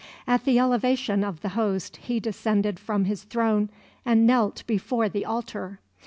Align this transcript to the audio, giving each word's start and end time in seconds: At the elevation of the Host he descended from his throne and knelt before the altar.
At 0.25 0.45
the 0.45 0.57
elevation 0.57 1.23
of 1.23 1.41
the 1.41 1.49
Host 1.49 1.97
he 1.97 2.19
descended 2.19 2.79
from 2.79 3.05
his 3.05 3.21
throne 3.21 3.69
and 4.03 4.25
knelt 4.25 4.63
before 4.65 5.07
the 5.09 5.25
altar. 5.25 5.79